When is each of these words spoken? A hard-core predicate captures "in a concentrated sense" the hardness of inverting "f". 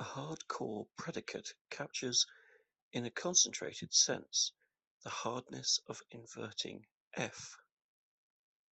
A 0.00 0.02
hard-core 0.02 0.88
predicate 0.96 1.54
captures 1.70 2.26
"in 2.92 3.06
a 3.06 3.10
concentrated 3.12 3.94
sense" 3.94 4.50
the 5.04 5.10
hardness 5.10 5.78
of 5.86 6.02
inverting 6.10 6.84
"f". 7.12 7.56